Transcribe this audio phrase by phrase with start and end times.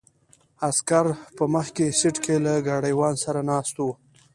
[0.67, 1.05] عسکر
[1.37, 3.91] په مخکې سیټ کې له ګاډیوان سره ناست وو.